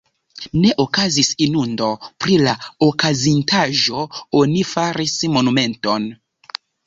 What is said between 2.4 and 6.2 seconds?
la okazintaĵo oni faris monumenton.